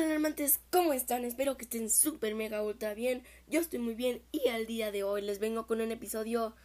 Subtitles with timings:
[0.00, 1.26] Hola alarmantes, ¿cómo están?
[1.26, 3.22] Espero que estén súper mega ultra bien.
[3.48, 6.56] Yo estoy muy bien y al día de hoy les vengo con un episodio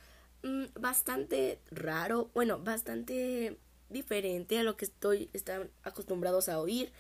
[0.41, 3.59] mmm, bastante raro, bueno, bastante
[3.89, 6.93] diferente a lo que estoy están acostumbrados a oír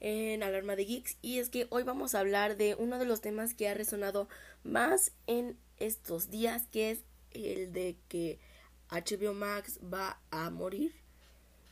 [0.00, 3.20] en Alarma de Geeks y es que hoy vamos a hablar de uno de los
[3.20, 4.30] temas que ha resonado
[4.64, 8.38] más en estos días, que es el de que
[8.88, 11.01] HBO Max va a morir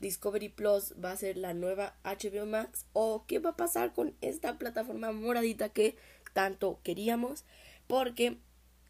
[0.01, 4.15] Discovery Plus va a ser la nueva HBO Max o qué va a pasar con
[4.21, 5.97] esta plataforma moradita que
[6.33, 7.45] tanto queríamos
[7.87, 8.39] porque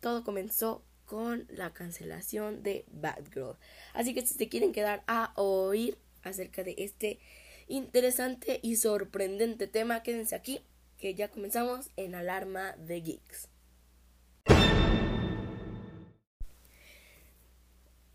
[0.01, 3.57] todo comenzó con la cancelación de Bad Girl.
[3.95, 7.19] Así que si se quieren quedar a oír acerca de este
[7.67, 10.61] interesante y sorprendente tema, quédense aquí
[10.99, 13.49] que ya comenzamos en Alarma de Geeks.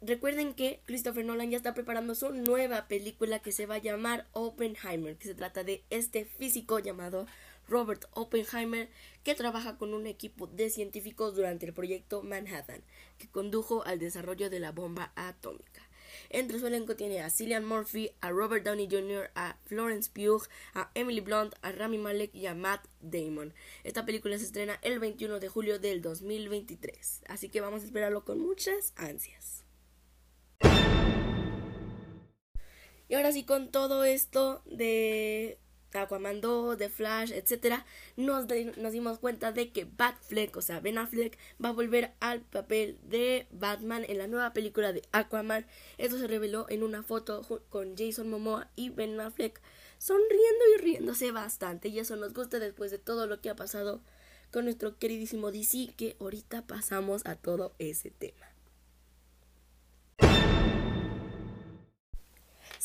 [0.08, 4.28] Recuerden que Christopher Nolan ya está preparando su nueva película que se va a llamar
[4.34, 7.26] Oppenheimer, que se trata de este físico llamado
[7.68, 8.88] Robert Oppenheimer,
[9.24, 12.84] que trabaja con un equipo de científicos durante el proyecto Manhattan,
[13.18, 15.82] que condujo al desarrollo de la bomba atómica.
[16.30, 20.44] Entre su elenco tiene a Cillian Murphy, a Robert Downey Jr., a Florence Pugh,
[20.76, 23.56] a Emily Blunt, a Rami Malek y a Matt Damon.
[23.84, 28.24] Esta película se estrena el 21 de julio del 2023, así que vamos a esperarlo
[28.24, 29.65] con muchas ansias.
[33.08, 35.60] Y ahora sí, con todo esto de
[35.94, 38.46] Aquaman 2, de Flash, etcétera, nos,
[38.78, 42.98] nos dimos cuenta de que Batfleck, o sea, Ben Affleck, va a volver al papel
[43.04, 45.66] de Batman en la nueva película de Aquaman.
[45.98, 49.62] Esto se reveló en una foto con Jason Momoa y Ben Affleck
[49.98, 51.90] sonriendo y riéndose bastante.
[51.90, 54.02] Y eso nos gusta después de todo lo que ha pasado
[54.52, 58.55] con nuestro queridísimo DC, que ahorita pasamos a todo ese tema.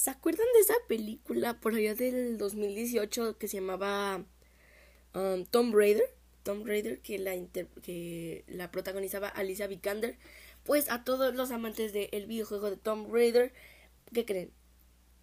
[0.00, 4.24] ¿Se acuerdan de esa película por allá del 2018 que se llamaba
[5.12, 6.16] um, Tomb Raider?
[6.42, 7.34] Tomb Raider, que la,
[7.82, 10.16] que la protagonizaba Alicia Vikander.
[10.64, 13.52] Pues a todos los amantes del videojuego de Tomb Raider,
[14.14, 14.50] ¿qué creen?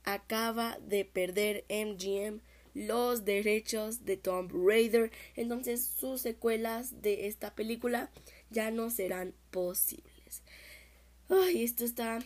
[0.03, 2.41] Acaba de perder MGM
[2.75, 5.09] los derechos de Tomb Raider.
[5.35, 8.12] Entonces sus secuelas de esta película
[8.51, 10.44] ya no serán posibles.
[11.30, 12.19] Ay, esto está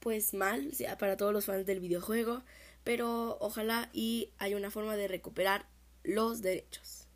[0.00, 2.42] pues mal para todos los fans del videojuego,
[2.84, 5.66] pero ojalá y haya una forma de recuperar
[6.02, 7.06] los derechos.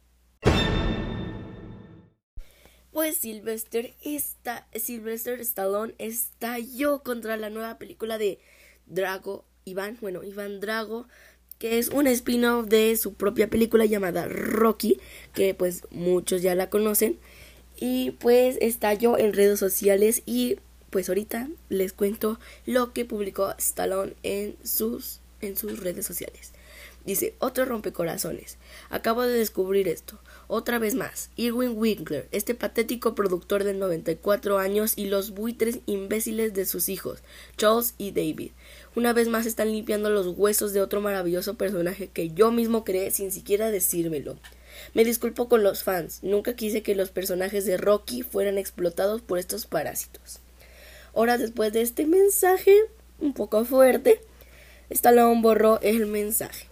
[2.91, 8.38] Pues Sylvester, está, Sylvester Stallone estalló contra la nueva película de
[8.87, 11.09] Drago Iván, bueno, Iván Drago,
[11.59, 15.00] que es un spin-off de su propia película llamada Rocky,
[15.32, 17.19] que pues muchos ya la conocen,
[17.76, 20.59] y pues estalló en redes sociales y
[20.93, 26.53] pues ahorita les cuento lo que publicó Stallone en sus, en sus redes sociales.
[27.07, 28.59] Dice, otro rompecorazones.
[28.91, 30.21] Acabo de descubrir esto.
[30.47, 36.53] Otra vez más, Irwin Winkler, este patético productor de 94 años y los buitres imbéciles
[36.53, 37.21] de sus hijos,
[37.57, 38.51] Charles y David.
[38.95, 43.11] Una vez más están limpiando los huesos de otro maravilloso personaje que yo mismo creé
[43.11, 44.37] sin siquiera decírmelo.
[44.93, 49.39] Me disculpo con los fans, nunca quise que los personajes de Rocky fueran explotados por
[49.39, 50.42] estos parásitos.
[51.12, 52.77] Horas después de este mensaje,
[53.21, 54.21] un poco fuerte,
[54.91, 56.67] Stallone borró el mensaje.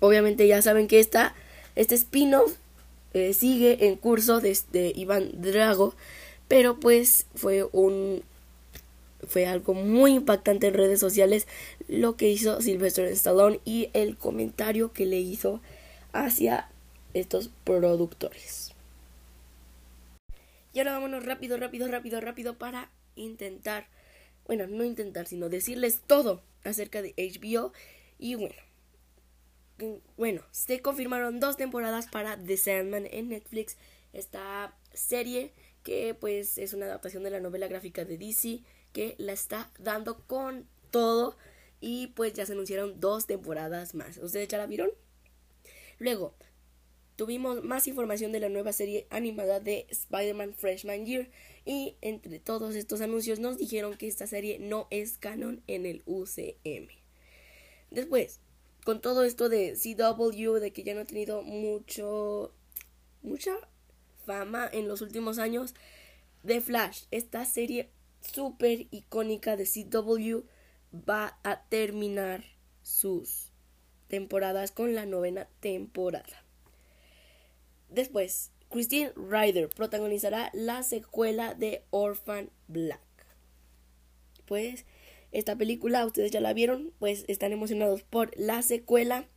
[0.00, 1.34] Obviamente ya saben que esta,
[1.74, 2.56] este spin-off
[3.14, 5.94] eh, sigue en curso desde Iván Drago,
[6.48, 8.22] pero pues fue un
[9.26, 11.48] fue algo muy impactante en redes sociales
[11.88, 15.60] lo que hizo Sylvester Stallone y el comentario que le hizo
[16.12, 16.68] hacia
[17.14, 18.72] estos productores.
[20.72, 23.88] Y ahora vámonos rápido, rápido, rápido, rápido para intentar,
[24.46, 27.72] bueno, no intentar, sino decirles todo acerca de HBO.
[28.18, 28.54] Y bueno,
[30.16, 33.76] bueno, se confirmaron dos temporadas para The Sandman en Netflix.
[34.12, 38.60] Esta serie que pues es una adaptación de la novela gráfica de DC
[38.92, 41.36] que la está dando con todo
[41.80, 44.16] y pues ya se anunciaron dos temporadas más.
[44.18, 44.90] ¿Ustedes ya la vieron?
[45.98, 46.34] Luego,
[47.16, 51.30] tuvimos más información de la nueva serie animada de Spider-Man Freshman Year
[51.64, 56.02] y entre todos estos anuncios nos dijeron que esta serie no es canon en el
[56.06, 56.88] UCM.
[57.90, 58.40] Después,
[58.84, 62.52] con todo esto de CW, de que ya no ha tenido mucho
[63.22, 63.56] mucha
[64.24, 65.74] fama en los últimos años,
[66.42, 67.90] de Flash, esta serie
[68.20, 70.46] súper icónica de CW
[71.08, 72.44] va a terminar
[72.82, 73.50] sus
[74.08, 76.45] temporadas con la novena temporada.
[77.88, 83.00] Después, Christine Ryder protagonizará la secuela de Orphan Black.
[84.46, 84.84] Pues
[85.32, 89.28] esta película, ustedes ya la vieron, pues están emocionados por la secuela.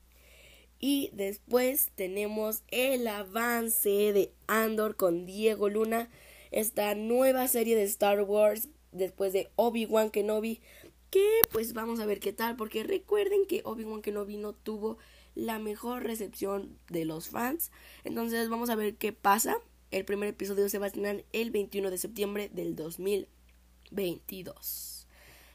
[0.79, 6.09] Y después tenemos el avance de Andor con Diego Luna,
[6.51, 10.61] esta nueva serie de Star Wars después de Obi-Wan Kenobi,
[11.09, 14.97] que pues vamos a ver qué tal, porque recuerden que Obi-Wan Kenobi no tuvo
[15.39, 17.71] la mejor recepción de los fans,
[18.03, 19.55] entonces vamos a ver qué pasa.
[19.91, 25.07] El primer episodio se va a estrenar el 21 de septiembre del 2022.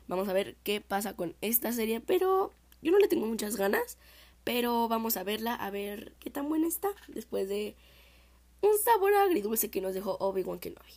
[0.08, 2.52] Vamos a ver qué pasa con esta serie, pero
[2.82, 3.98] yo no le tengo muchas ganas,
[4.42, 7.76] pero vamos a verla, a ver qué tan buena está después de
[8.60, 10.92] un sabor agridulce que nos dejó Obi-Wan Kenobi.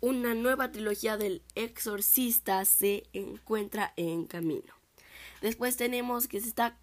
[0.00, 4.72] Una nueva trilogía del exorcista se encuentra en camino.
[5.42, 6.78] Después tenemos que se está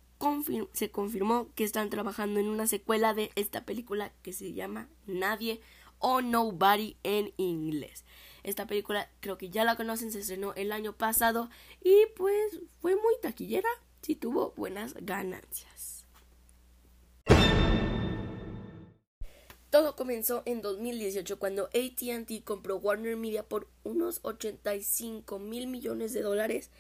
[0.74, 5.62] se confirmó que están trabajando en una secuela de esta película que se llama Nadie
[6.00, 8.06] o Nobody en inglés.
[8.44, 11.50] Esta película creo que ya la conocen, se estrenó el año pasado
[11.84, 13.70] y pues fue muy taquillera,
[14.02, 16.06] sí tuvo buenas ganancias.
[19.72, 26.22] Todo comenzó en 2018 cuando ATT compró Warner Media por unos 85 mil millones de
[26.22, 26.72] dólares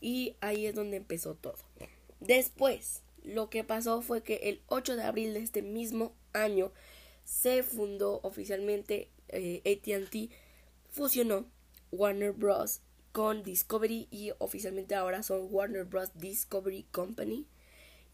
[0.00, 1.58] y ahí es donde empezó todo.
[2.20, 6.72] Después, lo que pasó fue que el 8 de abril de este mismo año
[7.24, 10.32] se fundó oficialmente eh, ATT,
[10.90, 11.46] fusionó
[11.92, 12.80] Warner Bros.
[13.12, 16.10] con Discovery y oficialmente ahora son Warner Bros.
[16.14, 17.46] Discovery Company.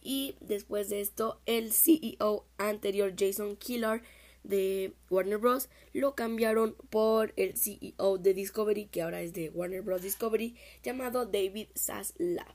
[0.01, 4.03] Y después de esto, el CEO anterior, Jason Killer
[4.45, 5.69] de Warner Bros.
[5.93, 10.03] lo cambiaron por el CEO de Discovery, que ahora es de Warner Bros.
[10.03, 12.55] Discovery, llamado David Zaslav.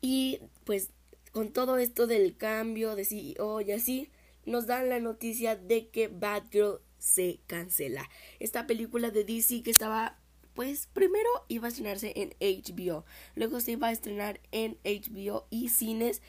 [0.00, 0.90] Y pues
[1.32, 4.10] con todo esto del cambio de CEO y así,
[4.44, 8.08] nos dan la noticia de que Batgirl se cancela.
[8.40, 10.18] Esta película de DC que estaba,
[10.54, 13.04] pues primero iba a estrenarse en HBO,
[13.34, 16.22] luego se iba a estrenar en HBO y cines,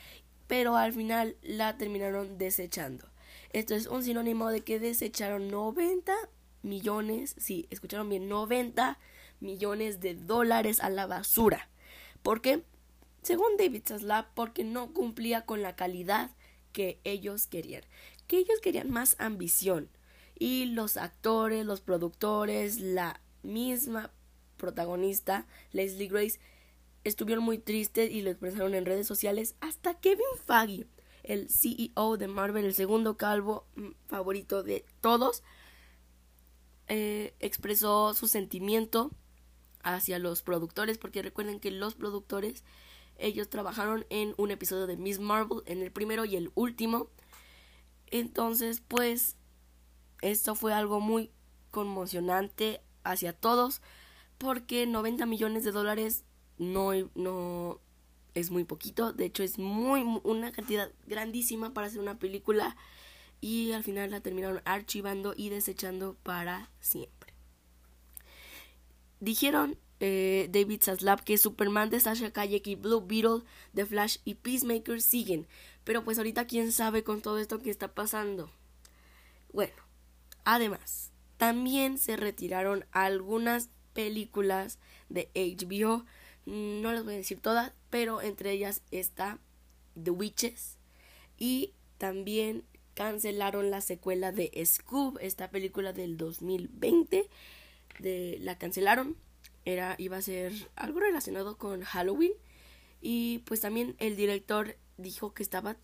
[0.46, 3.08] pero al final la terminaron desechando.
[3.52, 6.14] Esto es un sinónimo de que desecharon 90
[6.62, 8.98] millones, sí, escucharon bien, 90
[9.40, 11.68] millones de dólares a la basura.
[12.22, 12.62] ¿Por qué?
[13.22, 16.30] Según David Zaslav, porque no cumplía con la calidad
[16.72, 17.82] que ellos querían,
[18.26, 19.88] que ellos querían más ambición.
[20.38, 24.10] Y los actores, los productores, la misma
[24.56, 26.40] protagonista, Leslie Grace,
[27.04, 30.86] estuvieron muy tristes y lo expresaron en redes sociales hasta Kevin Feige,
[31.22, 35.42] el CEO de Marvel, el segundo calvo mm, favorito de todos,
[36.88, 39.10] eh, expresó su sentimiento
[39.82, 42.64] hacia los productores, porque recuerden que los productores
[43.20, 47.08] ellos trabajaron en un episodio de Miss Marvel, en el primero y el último.
[48.06, 49.36] Entonces, pues,
[50.22, 51.30] esto fue algo muy
[51.70, 53.82] conmocionante hacia todos,
[54.38, 56.24] porque 90 millones de dólares
[56.58, 57.80] no, no
[58.34, 62.76] es muy poquito, de hecho es muy una cantidad grandísima para hacer una película
[63.40, 67.34] y al final la terminaron archivando y desechando para siempre.
[69.20, 74.34] Dijeron eh, David Zaslav que Superman de Sasha Kayak y Blue Beetle de Flash y
[74.34, 75.46] Peacemaker siguen.
[75.84, 78.50] Pero pues ahorita quién sabe con todo esto que está pasando.
[79.52, 79.74] Bueno,
[80.44, 86.04] además, también se retiraron algunas películas de HBO.
[86.46, 89.38] No les voy a decir todas, pero entre ellas está
[90.02, 90.78] The Witches.
[91.36, 92.64] Y también
[92.94, 97.28] cancelaron la secuela de Scoob, esta película del 2020.
[97.98, 99.16] De, la cancelaron
[99.64, 102.32] era iba a ser algo relacionado con Halloween.
[103.00, 105.76] Y pues también el director dijo que estaba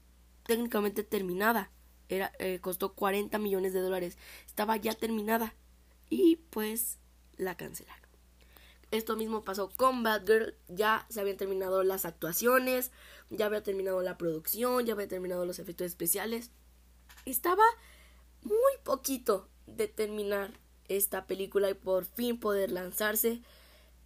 [0.45, 1.71] técnicamente terminada.
[2.09, 4.19] Era eh, costó 40 millones de dólares.
[4.47, 5.55] Estaba ya terminada.
[6.09, 6.99] Y pues
[7.37, 8.07] la cancelaron.
[8.93, 10.55] Esto mismo pasó con Batgirl.
[10.69, 12.93] Ya se habían terminado las actuaciones
[13.31, 16.51] ya había terminado la producción ya había terminado los efectos especiales.
[17.25, 17.65] Estaba
[18.43, 20.53] muy poquito de terminar
[20.89, 23.43] esta película y por fin poder lanzarse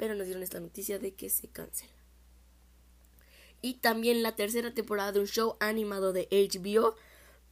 [0.00, 1.92] pero nos dieron esta noticia de que se cancela.
[3.60, 6.94] Y también la tercera temporada de un show animado de HBO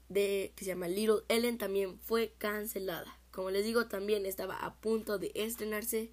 [0.08, 3.20] de, que se llama Little Ellen también fue cancelada.
[3.32, 6.10] Como les digo, también estaba a punto de estrenarse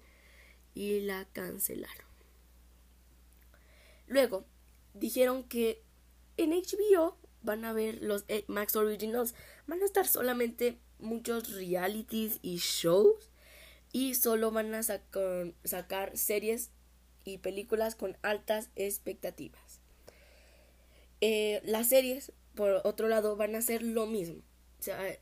[0.74, 2.06] y la cancelaron.
[4.06, 4.44] Luego,
[4.92, 5.82] dijeron que
[6.36, 9.34] en HBO van a ver los Max Originals,
[9.66, 13.30] van a estar solamente muchos realities y shows
[13.96, 16.70] y solo van a sacar series
[17.24, 19.80] y películas con altas expectativas.
[21.22, 24.42] Eh, las series, por otro lado, van a ser lo mismo.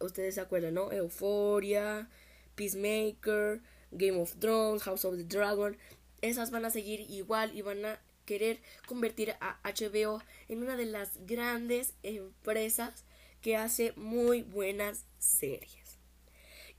[0.01, 0.91] Ustedes se acuerdan, ¿no?
[0.91, 2.09] Euphoria,
[2.57, 3.63] Peacemaker,
[3.93, 5.77] Game of Thrones, House of the Dragon.
[6.21, 10.87] Esas van a seguir igual y van a querer convertir a HBO en una de
[10.87, 13.05] las grandes empresas
[13.41, 15.84] que hace muy buenas series.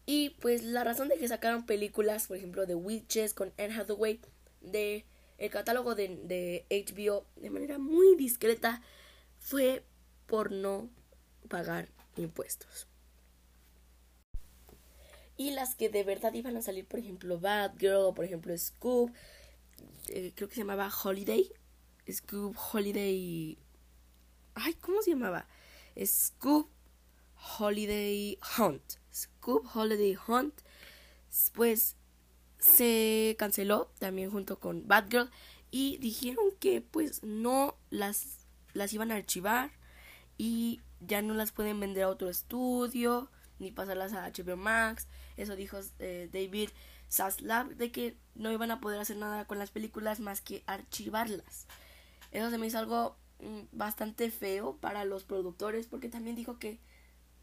[0.06, 4.20] Y pues la razón de que sacaron películas, por ejemplo, de Witches con Anne Hathaway,
[4.62, 5.06] de
[5.38, 8.82] el catálogo de, de HBO de manera muy discreta,
[9.40, 9.84] fue
[10.28, 10.90] por no
[11.50, 12.88] pagar impuestos.
[15.38, 18.58] Y las que de verdad iban a salir, por ejemplo, Bad Girl o por ejemplo
[18.58, 19.12] Scoop,
[20.10, 21.52] eh, creo que se llamaba Holiday.
[22.10, 23.58] Scoop Holiday.
[24.54, 25.48] Ay, ¿cómo se llamaba?
[26.06, 26.70] Scoop
[27.60, 29.05] Holiday Hunt.
[29.16, 30.54] Scoop Holiday Hunt.
[31.54, 31.96] Pues
[32.60, 35.32] se canceló también junto con Bad Girl.
[35.72, 39.72] Y dijeron que pues no las, las iban a archivar.
[40.38, 43.30] Y ya no las pueden vender a otro estudio.
[43.60, 45.08] Ni pasarlas a HBO Max.
[45.38, 46.70] Eso dijo eh, David
[47.10, 47.76] Zaslav.
[47.76, 51.68] De que no iban a poder hacer nada con las películas más que archivarlas.
[52.32, 56.80] Eso se me hizo algo mm, bastante feo para los productores porque también dijo que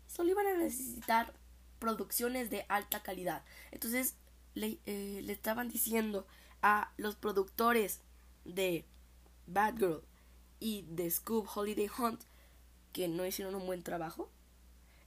[0.06, 1.32] solo iban a necesitar
[1.82, 3.42] producciones de alta calidad.
[3.72, 4.14] Entonces
[4.54, 6.28] le, eh, le estaban diciendo
[6.62, 8.00] a los productores
[8.44, 8.84] de
[9.48, 10.02] Bad Girl
[10.60, 12.22] y de Scoop Holiday Hunt
[12.92, 14.30] que no hicieron un buen trabajo.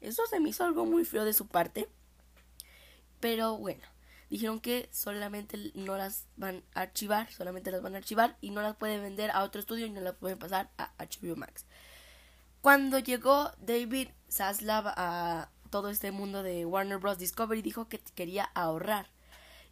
[0.01, 1.87] Eso se me hizo algo muy feo de su parte.
[3.21, 3.83] Pero bueno,
[4.29, 8.61] dijeron que solamente no las van a archivar, solamente las van a archivar y no
[8.61, 11.65] las pueden vender a otro estudio y no las pueden pasar a HBO Max.
[12.61, 17.17] Cuando llegó David Zaslav a todo este mundo de Warner Bros.
[17.17, 19.09] Discovery, dijo que quería ahorrar.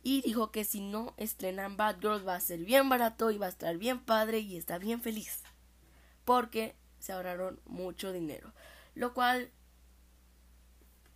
[0.03, 3.45] Y dijo que si no estrenan Bad Girls va a ser bien barato y va
[3.45, 5.43] a estar bien padre y está bien feliz.
[6.25, 8.53] Porque se ahorraron mucho dinero.
[8.95, 9.49] Lo cual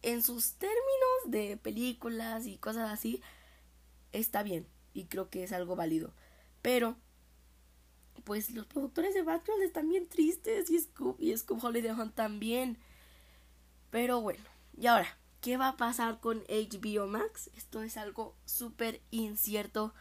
[0.03, 0.77] en sus términos
[1.25, 3.21] de películas y cosas así,
[4.13, 6.13] está bien y creo que es algo válido.
[6.61, 6.95] Pero,
[8.23, 12.77] pues los productores de Batgirl están bien tristes y Scoop y Scoop Holiday Hunt también.
[13.89, 14.45] Pero bueno,
[14.77, 17.49] y ahora, ¿qué va a pasar con HBO Max?
[17.55, 19.93] Esto es algo súper incierto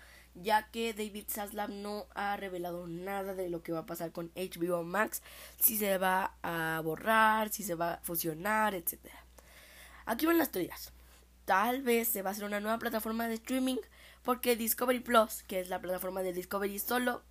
[0.43, 4.31] ya que David Zaslav no ha revelado nada de lo que va a pasar con
[4.35, 5.23] HBO Max,
[5.59, 9.25] si se va a borrar, si se va a fusionar, etcétera.
[10.05, 10.93] Aquí van las teorías.
[11.45, 13.79] Tal vez se va a hacer una nueva plataforma de streaming
[14.23, 17.23] porque Discovery Plus, que es la plataforma de Discovery solo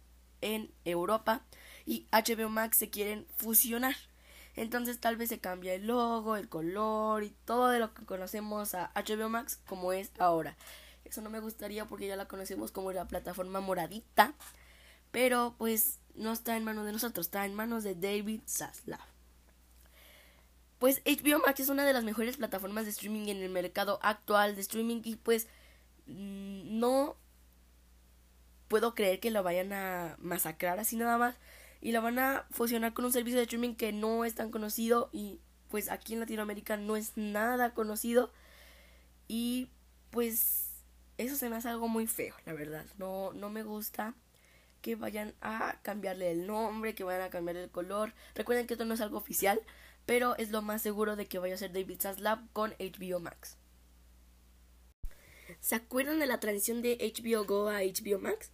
[0.41, 1.45] en Europa,
[1.85, 3.95] y HBO Max se quieren fusionar.
[4.55, 8.73] Entonces tal vez se cambia el logo, el color y todo de lo que conocemos
[8.73, 10.55] a HBO Max como es ahora.
[11.03, 14.33] Eso no me gustaría porque ya la conocemos como la plataforma moradita.
[15.11, 18.99] Pero pues no está en manos de nosotros, está en manos de David Zaslav.
[20.79, 24.55] Pues HBO Max es una de las mejores plataformas de streaming en el mercado actual
[24.55, 25.47] de streaming y pues
[26.05, 27.17] mm, no
[28.67, 31.35] puedo creer que lo vayan a masacrar así nada más
[31.85, 35.07] y la van a fusionar con un servicio de streaming que no es tan conocido
[35.13, 35.39] y
[35.69, 38.31] pues aquí en Latinoamérica no es nada conocido
[39.27, 39.69] y
[40.09, 40.71] pues
[41.19, 42.87] eso se me hace algo muy feo, la verdad.
[42.97, 44.15] No no me gusta
[44.81, 48.15] que vayan a cambiarle el nombre, que vayan a cambiar el color.
[48.33, 49.61] Recuerden que esto no es algo oficial,
[50.07, 53.57] pero es lo más seguro de que vaya a ser David Zaslav con HBO Max.
[55.59, 58.49] ¿Se acuerdan de la transición de HBO Go a HBO Max?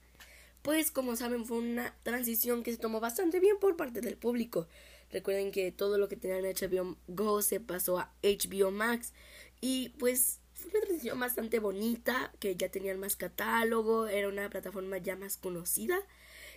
[0.61, 4.67] Pues como saben fue una transición que se tomó bastante bien por parte del público.
[5.11, 9.13] Recuerden que todo lo que tenían en HBO Go se pasó a HBO Max.
[9.59, 14.97] Y pues fue una transición bastante bonita, que ya tenían más catálogo, era una plataforma
[14.97, 15.99] ya más conocida.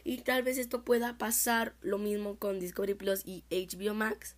[0.04, 4.36] Y tal vez esto pueda pasar lo mismo con Discovery Plus y HBO Max.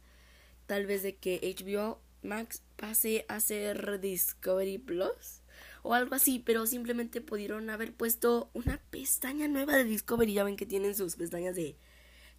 [0.67, 5.43] Tal vez de que HBO Max pase a ser Discovery Plus
[5.87, 10.57] o algo así, pero simplemente pudieron haber puesto una pestaña nueva de Discovery, ya ven
[10.57, 11.77] que tienen sus pestañas de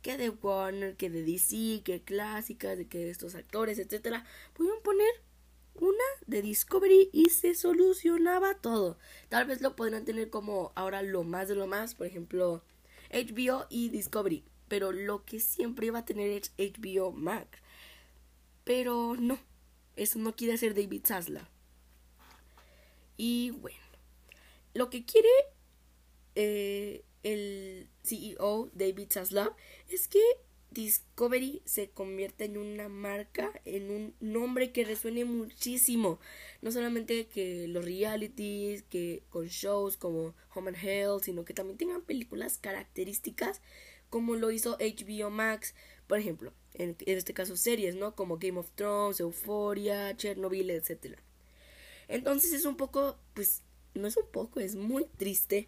[0.02, 5.10] que de Warner, que de DC, que clásicas, de que estos actores, etcétera, pudieron poner
[5.76, 8.98] una de Discovery y se solucionaba todo.
[9.30, 12.66] Tal vez lo podrían tener como ahora lo más de lo más, por ejemplo,
[13.12, 17.48] HBO y Discovery, pero lo que siempre iba a tener es HBO Max.
[18.66, 19.40] Pero no,
[19.96, 21.57] eso no quiere hacer David Zaslav.
[23.18, 23.80] Y bueno,
[24.74, 25.30] lo que quiere
[26.36, 29.56] eh, el CEO David Zaslav
[29.90, 30.22] es que
[30.70, 36.20] Discovery se convierta en una marca, en un nombre que resuene muchísimo.
[36.62, 41.78] No solamente que los realities, que con shows como Home and Health, sino que también
[41.78, 43.62] tengan películas características
[44.10, 45.76] como lo hizo HBO Max,
[46.08, 48.16] por ejemplo, en, este caso series, ¿no?
[48.16, 51.18] Como Game of Thrones, Euphoria, Chernobyl, etc.
[52.08, 55.68] Entonces es un poco, pues, no es un poco, es muy triste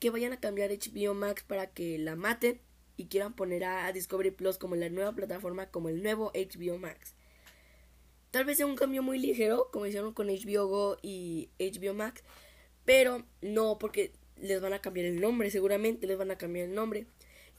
[0.00, 2.60] que vayan a cambiar HBO Max para que la maten
[2.96, 7.14] y quieran poner a Discovery Plus como la nueva plataforma, como el nuevo HBO Max.
[8.30, 12.22] Tal vez sea un cambio muy ligero, como hicieron con HBO Go y HBO Max,
[12.84, 16.74] pero no porque les van a cambiar el nombre, seguramente les van a cambiar el
[16.74, 17.06] nombre.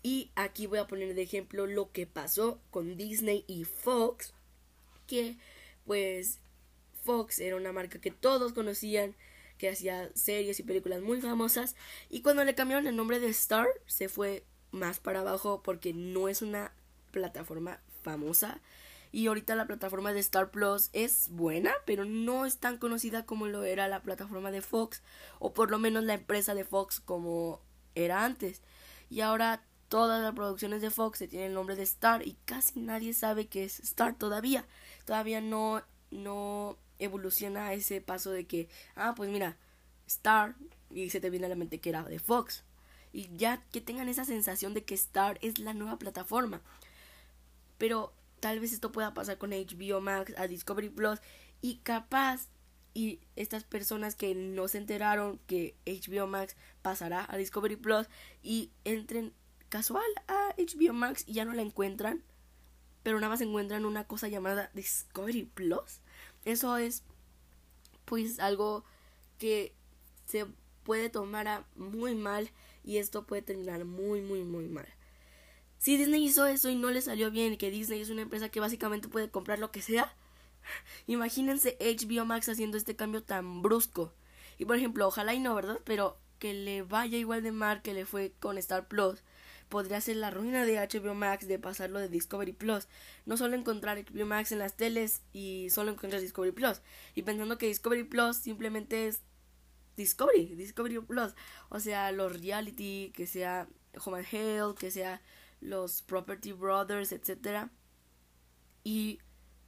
[0.04, 4.34] Y aquí voy a poner de ejemplo lo que pasó con Disney y Fox,
[5.08, 5.38] que
[5.86, 6.40] pues
[7.08, 9.16] Fox era una marca que todos conocían,
[9.58, 11.78] que hacía series y películas muy famosas,
[12.10, 16.28] y cuando le cambiaron el nombre de Star, se fue más para abajo porque no
[16.28, 16.74] es una
[17.12, 18.60] plataforma famosa.
[19.14, 23.48] Y ahorita la plataforma de Star Plus es buena, pero no es tan conocida como
[23.48, 25.02] lo era la plataforma de Fox,
[25.40, 27.62] o por lo menos la empresa de Fox como
[27.96, 28.62] era antes.
[29.10, 32.82] Y ahora todas las producciones de Fox se tienen el nombre de Star y casi
[32.82, 34.66] nadie sabe que es Star todavía.
[35.06, 39.58] Todavía no, no evoluciona ese paso de que, ah, pues mira,
[40.08, 40.56] Star,
[40.89, 42.63] y se te viene a la mente que era de Fox
[43.13, 46.62] y ya que tengan esa sensación de que Star es la nueva plataforma.
[47.77, 51.20] Pero tal vez esto pueda pasar con HBO Max, a Discovery Plus
[51.62, 52.48] y capaz
[52.94, 58.08] y estas personas que no se enteraron que HBO Max pasará a Discovery Plus
[58.42, 59.34] y entren
[59.70, 62.24] casual a HBO Max y ya no la encuentran,
[63.04, 66.01] pero nada más encuentran una cosa llamada Discovery Plus.
[66.48, 67.04] Eso es
[68.06, 68.86] pues algo
[69.38, 69.74] que
[70.27, 70.46] se
[70.84, 72.50] puede tomar a muy mal
[72.86, 74.88] y esto puede terminar muy, muy, muy mal.
[75.77, 78.62] Si Disney hizo eso y no le salió bien, que Disney es una empresa que
[78.62, 80.16] básicamente puede comprar lo que sea,
[81.08, 84.13] imagínense HBO Max haciendo este cambio tan brusco.
[84.58, 85.82] Y por ejemplo, ojalá y no, ¿verdad?
[85.84, 89.22] Pero que le vaya igual de mal que le fue con Star Plus.
[89.70, 92.88] Podría ser la ruina de HBO Max de pasarlo de Discovery Plus.
[93.26, 96.82] No solo encontrar HBO Max en las teles y solo encontrar Discovery Plus.
[97.16, 99.22] Y pensando que Discovery Plus simplemente es
[99.98, 101.34] Discovery, Discovery Plus.
[101.70, 103.68] O sea, los reality, que sea
[104.06, 105.22] Home and Health, que sea
[105.60, 107.72] los Property Brothers, etcétera.
[108.84, 109.20] Y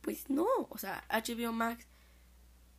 [0.01, 1.87] pues no, o sea, HBO Max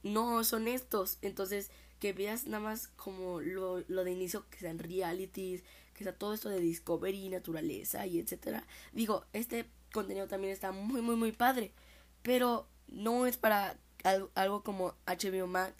[0.02, 1.18] no son estos.
[1.22, 5.62] Entonces, que veas nada más como lo, lo de inicio, que sean realities,
[6.00, 8.66] que sea todo esto de Discovery, naturaleza y etcétera.
[8.94, 11.74] Digo, este contenido también está muy, muy, muy padre.
[12.22, 15.74] Pero no es para algo, algo como HBO Max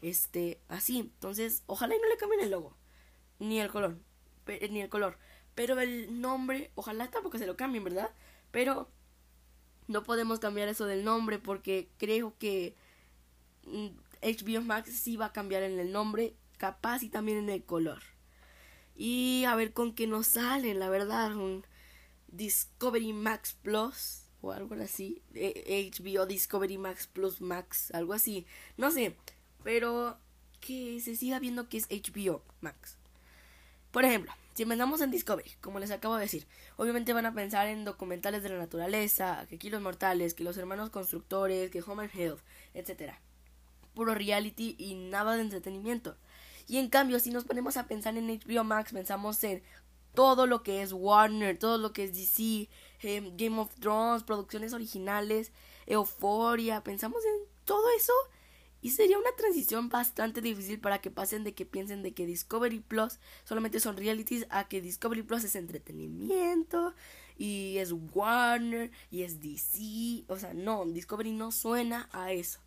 [0.00, 1.00] este, así.
[1.00, 2.74] Entonces, ojalá y no le cambien el logo,
[3.38, 3.98] ni el color,
[4.70, 5.18] ni el color.
[5.54, 8.10] Pero el nombre, ojalá tampoco se lo cambien, ¿verdad?
[8.52, 8.88] Pero
[9.88, 12.74] no podemos cambiar eso del nombre porque creo que
[14.22, 17.62] HBO mm, Max sí va a cambiar en el nombre, capaz y también en el
[17.62, 18.15] color.
[18.96, 21.64] Y a ver con qué nos salen, la verdad, un
[22.28, 28.90] Discovery Max Plus o algo así, HBO e, Discovery Max Plus Max, algo así, no
[28.90, 29.16] sé,
[29.64, 30.18] pero
[30.60, 32.96] que se siga viendo que es HBO Max.
[33.90, 37.66] Por ejemplo, si mandamos en Discovery, como les acabo de decir, obviamente van a pensar
[37.66, 42.04] en documentales de la naturaleza, que aquí los mortales, que los hermanos constructores, que Home
[42.04, 42.40] and Health,
[42.74, 43.14] etc.
[43.94, 46.16] Puro reality y nada de entretenimiento.
[46.66, 49.62] Y en cambio, si nos ponemos a pensar en HBO Max, pensamos en
[50.14, 52.68] todo lo que es Warner, todo lo que es DC,
[53.02, 55.52] em, Game of Thrones, producciones originales,
[55.86, 58.12] Euphoria, pensamos en todo eso
[58.82, 62.80] y sería una transición bastante difícil para que pasen de que piensen de que Discovery
[62.80, 66.94] Plus solamente son realities a que Discovery Plus es entretenimiento
[67.36, 70.24] y es Warner y es DC.
[70.28, 72.60] O sea, no, Discovery no suena a eso.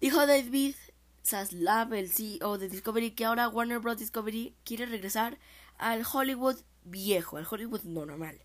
[0.00, 0.74] Dijo David
[1.26, 3.98] Zaslav, el CEO de Discovery, que ahora Warner Bros.
[3.98, 5.38] Discovery quiere regresar
[5.76, 8.40] al Hollywood viejo, al Hollywood normal,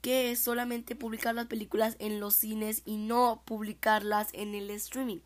[0.00, 5.20] que es solamente publicar las películas en los cines y no publicarlas en el streaming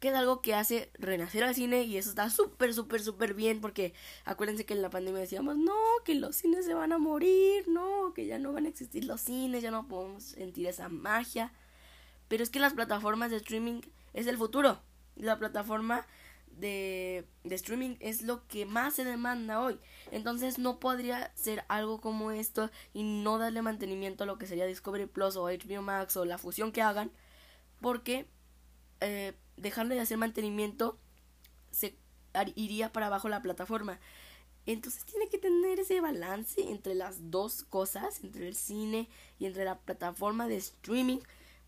[0.00, 3.60] que es algo que hace renacer al cine y eso está súper, súper, súper bien
[3.60, 3.94] porque
[4.26, 8.12] acuérdense que en la pandemia decíamos, no, que los cines se van a morir, no,
[8.14, 11.50] que ya no van a existir los cines, ya no podemos sentir esa magia.
[12.28, 13.80] Pero es que las plataformas de streaming
[14.12, 14.82] es el futuro.
[15.14, 16.06] La plataforma
[16.58, 19.78] de, streaming es lo que más se demanda hoy.
[20.10, 24.66] Entonces no podría ser algo como esto y no darle mantenimiento a lo que sería
[24.66, 27.10] Discovery Plus o HBO Max o la fusión que hagan.
[27.80, 28.26] Porque
[29.00, 30.98] eh, dejarle de hacer mantenimiento,
[31.70, 31.96] se
[32.54, 34.00] iría para abajo la plataforma.
[34.66, 39.64] Entonces tiene que tener ese balance entre las dos cosas, entre el cine y entre
[39.64, 41.18] la plataforma de streaming,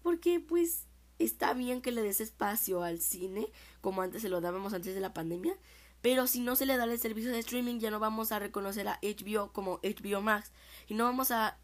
[0.02, 0.87] porque pues
[1.18, 3.48] está bien que le des espacio al cine,
[3.80, 5.54] como antes se lo dábamos antes de la pandemia,
[6.00, 8.86] pero si no se le da el servicio de streaming ya no vamos a reconocer
[8.88, 10.52] a HBO como HBO Max
[10.86, 11.58] y no vamos a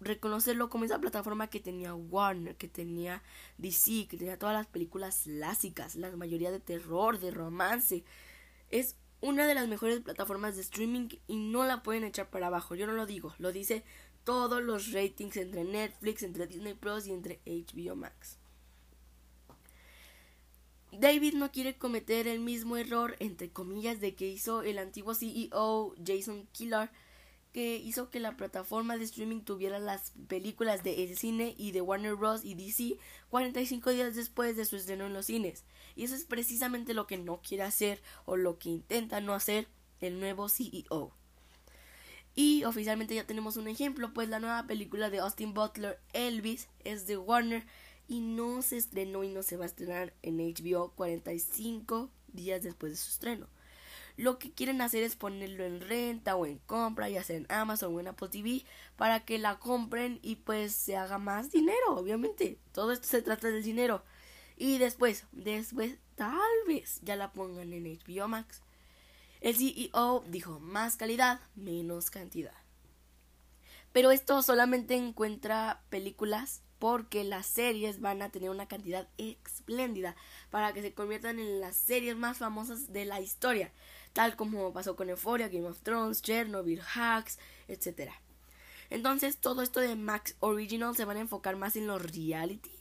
[0.00, 3.22] reconocerlo como esa plataforma que tenía Warner, que tenía
[3.58, 8.04] DC, que tenía todas las películas clásicas, la mayoría de terror, de romance.
[8.70, 12.74] Es una de las mejores plataformas de streaming y no la pueden echar para abajo.
[12.74, 13.84] Yo no lo digo, lo dice
[14.24, 18.38] todos los ratings entre Netflix, entre Disney Plus y entre HBO Max.
[20.92, 25.94] David no quiere cometer el mismo error, entre comillas, de que hizo el antiguo CEO
[26.04, 26.90] Jason Killar,
[27.52, 31.80] que hizo que la plataforma de streaming tuviera las películas de El Cine y de
[31.80, 32.44] Warner Bros.
[32.44, 32.96] y DC
[33.28, 35.64] 45 días después de su estreno en los cines.
[35.96, 39.68] Y eso es precisamente lo que no quiere hacer o lo que intenta no hacer
[40.00, 41.12] el nuevo CEO.
[42.34, 47.06] Y oficialmente ya tenemos un ejemplo, pues la nueva película de Austin Butler, Elvis, es
[47.06, 47.66] de Warner
[48.10, 52.90] y no se estrenó y no se va a estrenar en HBO 45 días después
[52.90, 53.46] de su estreno.
[54.16, 57.94] Lo que quieren hacer es ponerlo en renta o en compra, ya sea en Amazon
[57.94, 58.64] o en Apple TV,
[58.96, 62.58] para que la compren y pues se haga más dinero, obviamente.
[62.72, 64.02] Todo esto se trata del dinero.
[64.56, 66.34] Y después, después, tal
[66.66, 68.60] vez ya la pongan en HBO Max.
[69.40, 72.56] El CEO dijo más calidad, menos cantidad.
[73.92, 80.16] Pero esto solamente encuentra películas porque las series van a tener una cantidad espléndida
[80.50, 83.70] para que se conviertan en las series más famosas de la historia,
[84.14, 87.38] tal como pasó con Euphoria, Game of Thrones, Chernobyl, Hacks,
[87.68, 88.10] etc.
[88.88, 92.72] Entonces todo esto de Max Original se van a enfocar más en los reality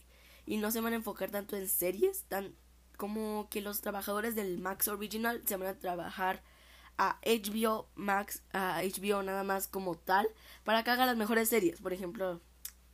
[0.46, 2.56] y no se van a enfocar tanto en series, tan
[2.96, 6.42] como que los trabajadores del Max Original se van a trabajar
[6.98, 10.28] a HBO Max, a HBO nada más como tal,
[10.64, 11.80] para que haga las mejores series.
[11.82, 12.42] Por ejemplo,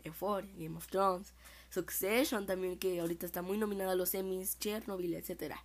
[0.06, 1.34] Euphoria, Game of Thrones,
[1.70, 5.56] Succession también, que ahorita está muy nominada a los Emmys, Chernobyl, etc.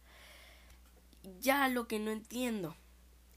[1.41, 2.77] Ya lo que no entiendo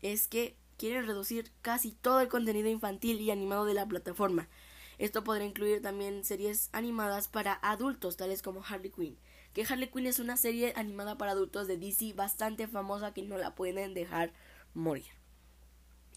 [0.01, 4.49] es que quieren reducir casi todo el contenido infantil y animado de la plataforma.
[4.97, 9.17] Esto podrá incluir también series animadas para adultos, tales como Harley Quinn.
[9.53, 13.37] Que Harley Quinn es una serie animada para adultos de DC bastante famosa que no
[13.37, 14.33] la pueden dejar
[14.73, 15.05] morir.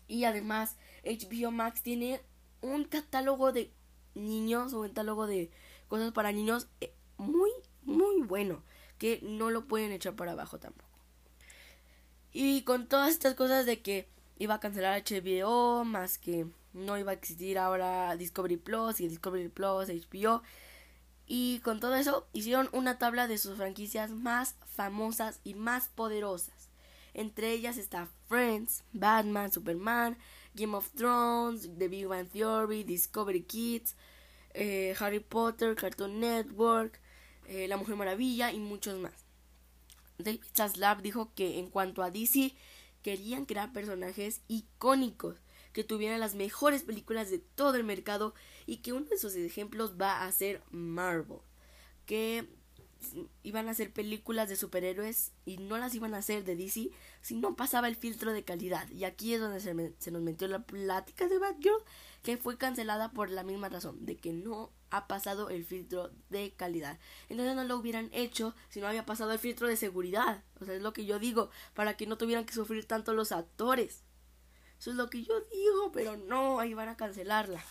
[0.09, 2.21] Y además, HBO Max tiene
[2.61, 3.73] un catálogo de
[4.17, 5.51] niños o un catálogo de
[5.89, 7.51] cosas para niños eh, muy,
[7.85, 8.63] muy bueno,
[8.99, 10.91] que no lo pueden echar para abajo tampoco.
[12.33, 17.13] Y con todas estas cosas de que iba a cancelar HBO, más que no iba
[17.13, 20.43] a existir ahora Discovery Plus y Discovery Plus HBO.
[21.27, 26.69] Y con todo eso hicieron una tabla de sus franquicias más famosas y más poderosas.
[27.15, 30.19] Entre ellas está Friends, Batman, Superman,
[30.57, 33.95] Game of Thrones, The Big Bang Theory, Discovery Kids,
[34.55, 37.01] eh, Harry Potter, Cartoon Network,
[37.47, 39.13] eh, La Mujer Maravilla y muchos más.
[40.19, 42.55] David Zaslav dijo que en cuanto a DC
[43.03, 45.37] querían crear personajes icónicos
[45.73, 50.01] que tuvieran las mejores películas de todo el mercado y que uno de sus ejemplos
[50.01, 51.39] va a ser Marvel,
[52.07, 52.49] que
[53.43, 57.35] iban a hacer películas de superhéroes y no las iban a hacer de DC si
[57.37, 58.89] no pasaba el filtro de calidad.
[58.91, 59.75] Y aquí es donde se,
[60.11, 61.83] nos metió la plática de Batgirl,
[62.23, 66.53] que fue cancelada por la misma razón, de que no ha pasado el filtro de
[66.53, 66.99] calidad.
[67.29, 70.43] Entonces no lo hubieran hecho si no había pasado el filtro de seguridad.
[70.61, 73.33] O sea, es lo que yo digo, para que no tuvieran que sufrir tanto los
[73.33, 74.03] actores.
[74.79, 77.63] Eso es lo que yo digo, pero no, ahí van a cancelarla.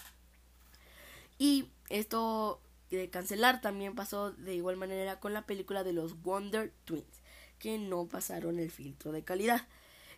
[1.37, 2.61] Y esto
[2.95, 7.21] de cancelar también pasó de igual manera con la película de los Wonder Twins,
[7.59, 9.67] que no pasaron el filtro de calidad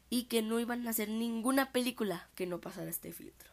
[0.10, 3.52] y que no iban a hacer ninguna película que no pasara este filtro.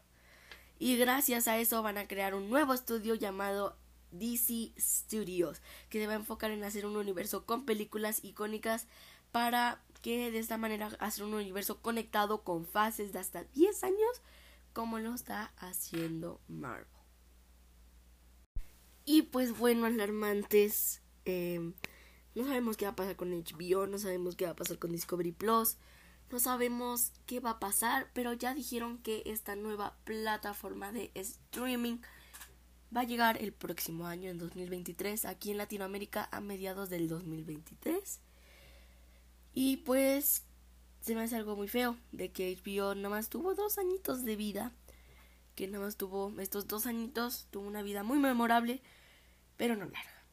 [0.79, 3.77] Y gracias a eso van a crear un nuevo estudio llamado
[4.13, 8.87] DC Studios, que se va a enfocar en hacer un universo con películas icónicas
[9.33, 14.23] para que de esta manera hacer un universo conectado con fases de hasta 10 años
[14.73, 16.94] como lo está haciendo Marvel.
[19.05, 21.03] Y pues bueno, alarmantes.
[21.25, 21.73] Eh,
[22.35, 24.93] no sabemos qué va a pasar con HBO, no sabemos qué va a pasar con
[24.93, 25.77] Discovery Plus,
[26.31, 31.99] no sabemos qué va a pasar, pero ya dijeron que esta nueva plataforma de streaming
[32.95, 38.21] va a llegar el próximo año, en 2023, aquí en Latinoamérica a mediados del 2023.
[39.53, 40.43] Y pues
[41.01, 44.37] se me hace algo muy feo de que HBO nada más tuvo dos añitos de
[44.37, 44.73] vida
[45.55, 48.83] que nada más tuvo estos dos añitos, tuvo una vida muy memorable,
[49.57, 50.25] pero no larga.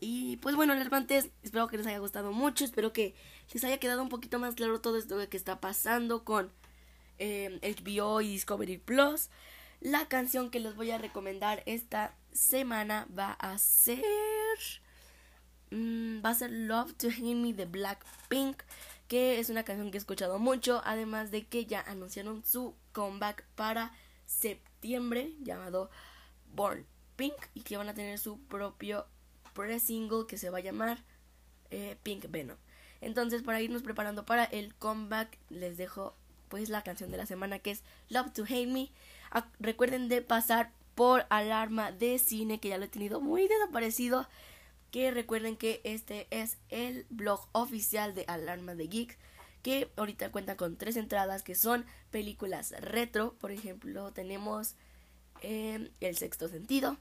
[0.00, 3.14] Y pues bueno, alarmantes, espero que les haya gustado mucho, espero que
[3.52, 6.50] les haya quedado un poquito más claro todo esto que está pasando con
[7.18, 9.28] HBO em, y Discovery Plus.
[9.80, 14.02] La canción que les voy a recomendar esta semana va a ser...
[15.70, 18.62] Mm, va a ser Love to Hate Me de Blackpink,
[19.06, 23.44] que es una canción que he escuchado mucho, además de que ya anunciaron su comeback
[23.54, 23.92] para
[24.30, 25.90] septiembre llamado
[26.54, 29.06] Born Pink y que van a tener su propio
[29.54, 31.04] pre-single que se va a llamar
[31.70, 32.56] eh, Pink Venom.
[33.00, 36.14] Entonces, para irnos preparando para el comeback, les dejo
[36.48, 38.90] pues la canción de la semana que es Love to Hate Me.
[39.30, 44.28] Ah, recuerden de pasar por Alarma de Cine, que ya lo he tenido muy desaparecido.
[44.90, 49.18] Que recuerden que este es el blog oficial de Alarma de Geek.
[49.62, 53.34] Que ahorita cuenta con tres entradas que son películas retro.
[53.40, 54.74] Por ejemplo, tenemos
[55.42, 56.96] eh, El Sexto Sentido,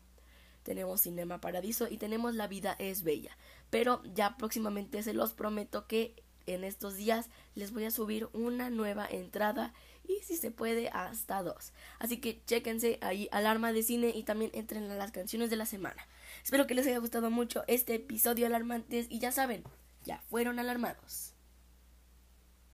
[0.64, 3.38] tenemos Cinema Paradiso y tenemos La Vida es Bella.
[3.70, 6.16] Pero ya próximamente se los prometo que
[6.54, 9.74] en estos días les voy a subir una nueva entrada
[10.08, 11.72] y si se puede hasta dos.
[12.00, 15.66] Así que chéquense ahí alarma de cine y también entren a las canciones de la
[15.66, 16.08] semana.
[16.44, 19.64] Espero que les haya gustado mucho este episodio alarmantes y ya saben,
[20.04, 21.29] ya fueron alarmados.